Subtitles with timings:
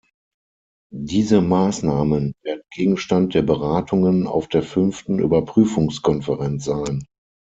[0.91, 7.05] Diese Maßnahmen werden Gegenstand der Beratungen auf der fünften Überprüfungskonferenz sein.